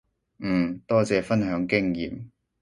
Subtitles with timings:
[0.39, 2.23] 嗯，多謝分享經驗